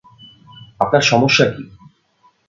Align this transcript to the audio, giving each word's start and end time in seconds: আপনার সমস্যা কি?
আপনার 0.79 1.03
সমস্যা 1.03 1.45
কি? 1.53 1.63